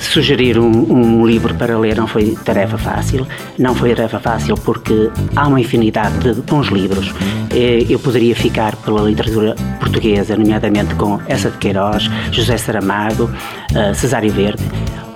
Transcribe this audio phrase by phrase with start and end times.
[0.00, 3.26] sugerir um, um, livro para ler não foi tarefa fácil.
[3.58, 7.12] Não foi tarefa fácil porque há uma infinidade de bons livros.
[7.50, 13.30] Eh, eu poderia ficar pela literatura portuguesa, nomeadamente com Essa de Queiroz, José Saramago,
[13.74, 14.62] eh, Cesário Verde,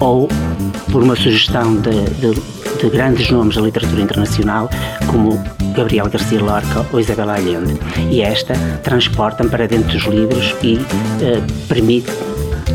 [0.01, 0.29] ou
[0.91, 2.35] por uma sugestão de, de,
[2.81, 4.69] de grandes nomes da literatura internacional,
[5.07, 5.43] como
[5.75, 7.79] Gabriel Garcia Lorca ou Isabel Allende.
[8.11, 12.11] E esta transporta-me para dentro dos livros e uh, permite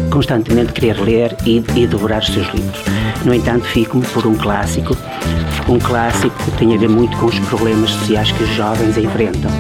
[0.10, 2.82] constantemente querer ler e, e devorar os seus livros.
[3.26, 4.96] No entanto, fico-me por um clássico,
[5.68, 9.52] um clássico que tem a ver muito com os problemas sociais que os jovens enfrentam.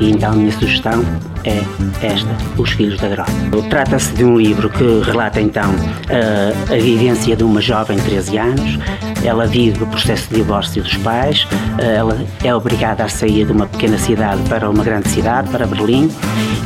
[0.00, 1.04] E então a minha sugestão
[1.44, 1.58] é
[2.06, 3.32] esta, Os Filhos da Droga.
[3.68, 5.70] Trata-se de um livro que relata então
[6.08, 8.78] a, a vivência de uma jovem de 13 anos.
[9.24, 11.46] Ela vive o processo de divórcio dos pais,
[11.78, 16.10] ela é obrigada a sair de uma pequena cidade para uma grande cidade, para Berlim,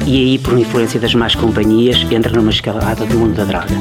[0.06, 3.75] e aí, por influência das más companhias, entra numa escalada do mundo da droga.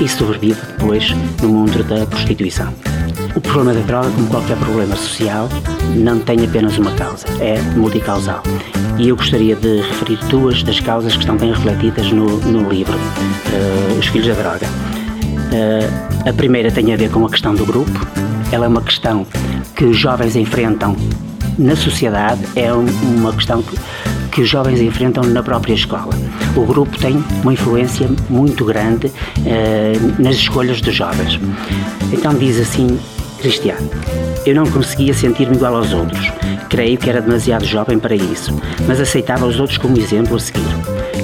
[0.00, 1.10] e sobrevive depois
[1.42, 2.72] no mundo da prostituição.
[3.34, 5.48] O problema da droga, como qualquer problema social,
[5.94, 8.42] não tem apenas uma causa, é multicausal.
[8.98, 12.94] E eu gostaria de referir duas das causas que estão bem refletidas no, no livro,
[12.96, 14.66] uh, Os Filhos da Droga.
[15.46, 18.06] Uh, a primeira tem a ver com a questão do grupo.
[18.50, 19.26] Ela é uma questão
[19.74, 20.96] que os jovens enfrentam
[21.58, 23.78] na sociedade, é um, uma questão que,
[24.30, 26.12] que os jovens enfrentam na própria escola.
[26.54, 31.40] O grupo tem uma influência muito grande uh, nas escolhas dos jovens.
[32.12, 32.98] Então diz assim
[33.36, 33.88] Cristiano.
[34.44, 36.32] Eu não conseguia sentir-me igual aos outros.
[36.68, 38.54] Creio que era demasiado jovem para isso,
[38.86, 40.62] mas aceitava os outros como exemplo a seguir.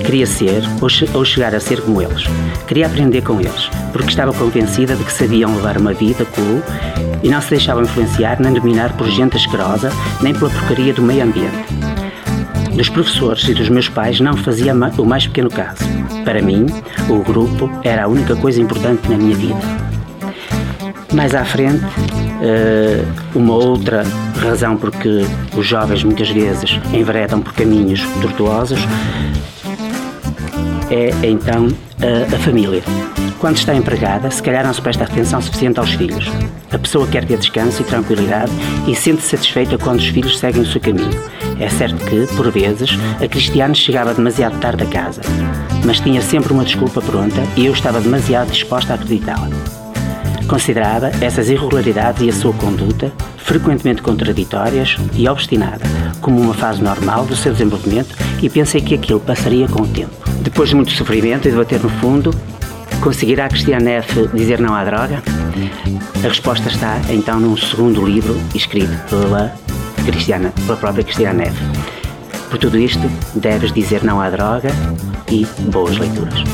[0.04, 2.24] Queria ser ou, che ou chegar a ser como eles.
[2.66, 6.62] Queria aprender com eles, porque estava convencida de que sabiam levar uma vida cool
[7.22, 11.24] e não se deixavam influenciar nem dominar por gente asquerosa, nem pela porcaria do meio
[11.24, 11.64] ambiente.
[12.74, 15.84] Dos professores e dos meus pais não fazia o mais pequeno caso.
[16.24, 16.66] Para mim,
[17.08, 19.91] o grupo era a única coisa importante na minha vida.
[21.12, 21.84] Mais à frente,
[22.42, 24.02] eh, uma outra
[24.40, 25.24] razão porque
[25.56, 28.80] os jovens muitas vezes enveredam por caminhos tortuosos
[30.90, 31.68] é então
[32.00, 32.82] a, família.
[33.38, 36.26] Quando está empregada, se calhar não se presta atenção suficiente aos filhos.
[36.70, 38.52] A pessoa quer ter descanso e tranquilidade
[38.86, 41.10] e sente-se satisfeita quando os filhos seguem o seu caminho.
[41.58, 42.90] É certo que, por vezes,
[43.22, 45.22] a Cristiane chegava demasiado tarde a casa,
[45.84, 49.81] mas tinha sempre uma desculpa pronta e eu estava demasiado disposta a acreditá-la.
[50.52, 55.80] Considerava essas irregularidades e a sua conduta, frequentemente contraditórias e obstinada,
[56.20, 60.12] como uma fase normal do seu desenvolvimento e pensei que aquilo passaria com o tempo.
[60.42, 62.34] Depois de muito sofrimento e de bater no fundo,
[63.00, 64.28] conseguirá Cristiane F.
[64.34, 65.22] dizer não à droga?
[66.22, 69.54] A resposta está então num segundo livro escrito pela,
[70.04, 71.56] Cristiana, pela própria Cristiane F.
[72.50, 74.68] Por tudo isto, deves dizer não à droga
[75.30, 76.44] e boas leituras.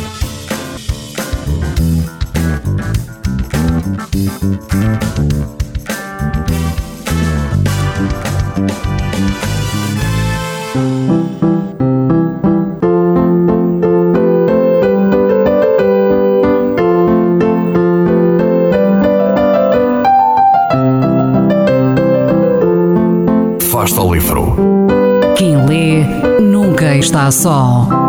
[23.70, 24.56] Fasta o livro.
[25.36, 26.04] Quem lê
[26.40, 28.07] nunca está só.